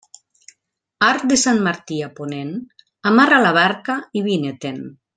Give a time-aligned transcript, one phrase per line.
[1.07, 2.57] Arc de Sant Martí a ponent,
[3.13, 4.83] amarra la barca i vine-te'n.